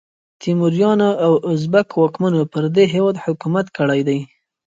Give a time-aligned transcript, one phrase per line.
[0.41, 4.19] تیموریانو او ازبک واکمنو پر دې هیواد حکومت کړی دی.